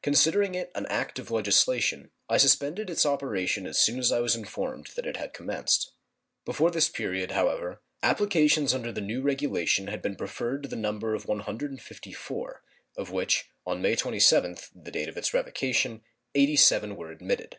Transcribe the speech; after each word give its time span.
Considering 0.00 0.54
it 0.54 0.72
an 0.74 0.86
act 0.86 1.18
of 1.18 1.30
legislation, 1.30 2.10
I 2.30 2.38
suspended 2.38 2.88
its 2.88 3.04
operation 3.04 3.66
as 3.66 3.78
soon 3.78 3.98
as 3.98 4.10
I 4.10 4.18
was 4.20 4.34
informed 4.34 4.86
that 4.96 5.06
it 5.06 5.18
had 5.18 5.34
commenced. 5.34 5.92
Before 6.46 6.70
this 6.70 6.88
period, 6.88 7.32
however, 7.32 7.82
applications 8.02 8.72
under 8.72 8.90
the 8.90 9.02
new 9.02 9.20
regulation 9.20 9.88
had 9.88 10.00
been 10.00 10.16
preferred 10.16 10.62
to 10.62 10.68
the 10.70 10.76
number 10.76 11.14
of 11.14 11.26
154, 11.28 12.62
of 12.96 13.10
which, 13.10 13.50
on 13.66 13.82
March 13.82 13.98
27, 13.98 14.56
the 14.74 14.90
date 14.90 15.10
of 15.10 15.18
its 15.18 15.34
revocation, 15.34 16.00
87 16.34 16.96
were 16.96 17.10
admitted. 17.10 17.58